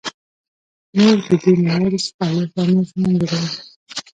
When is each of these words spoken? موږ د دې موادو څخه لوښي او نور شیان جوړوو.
موږ 1.01 1.19
د 1.29 1.31
دې 1.43 1.51
موادو 1.65 1.99
څخه 2.05 2.25
لوښي 2.33 2.55
او 2.61 2.65
نور 2.73 2.85
شیان 2.89 3.13
جوړوو. 3.19 3.47